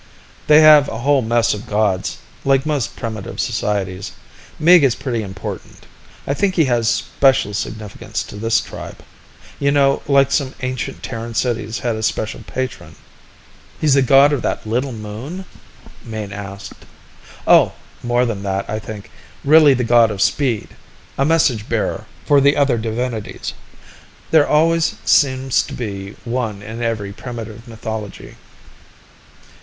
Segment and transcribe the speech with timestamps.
[0.47, 4.13] "They have a whole mess of gods, like most primitive societies.
[4.57, 5.85] Meeg is pretty important.
[6.25, 8.97] I think he has a special significance to this tribe...
[9.59, 12.95] you know, like some ancient Terran cities has a special patron."
[13.79, 15.45] "He's the god of that little moon?"
[16.03, 16.83] Mayne asked.
[17.45, 19.11] "Oh, more than that, I think.
[19.43, 20.69] Really the god of speed,
[21.15, 23.53] a message bearer for the other divinities.
[24.31, 28.37] There always seems to be one in every primitive mythology."